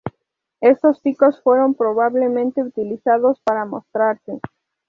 Estos 0.61 0.99
picos 1.01 1.39
fueron 1.43 1.75
probablemente 1.75 2.63
utilizados 2.63 3.39
para 3.41 3.65
mostrarse. 3.65 4.39